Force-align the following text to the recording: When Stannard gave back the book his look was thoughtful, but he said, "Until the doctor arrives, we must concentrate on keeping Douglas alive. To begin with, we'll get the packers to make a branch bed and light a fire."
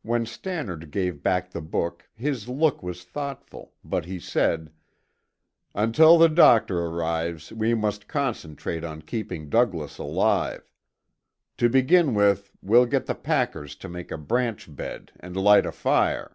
When 0.00 0.24
Stannard 0.24 0.90
gave 0.90 1.22
back 1.22 1.50
the 1.50 1.60
book 1.60 2.08
his 2.14 2.48
look 2.48 2.82
was 2.82 3.04
thoughtful, 3.04 3.74
but 3.84 4.06
he 4.06 4.18
said, 4.18 4.72
"Until 5.74 6.16
the 6.16 6.30
doctor 6.30 6.86
arrives, 6.86 7.52
we 7.52 7.74
must 7.74 8.08
concentrate 8.08 8.82
on 8.82 9.02
keeping 9.02 9.50
Douglas 9.50 9.98
alive. 9.98 10.72
To 11.58 11.68
begin 11.68 12.14
with, 12.14 12.50
we'll 12.62 12.86
get 12.86 13.04
the 13.04 13.14
packers 13.14 13.76
to 13.84 13.90
make 13.90 14.10
a 14.10 14.16
branch 14.16 14.74
bed 14.74 15.12
and 15.20 15.36
light 15.36 15.66
a 15.66 15.72
fire." 15.72 16.34